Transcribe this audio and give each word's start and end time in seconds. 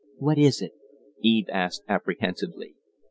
"What 0.17 0.39
is 0.39 0.63
it?" 0.63 0.71
Eve 1.23 1.45
asked, 1.49 1.83
apprehensively. 1.87 2.73